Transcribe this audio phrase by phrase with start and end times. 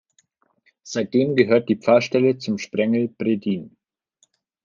[0.81, 3.77] Seitdem gehört die Pfarrstelle zum Sprengel Breddin.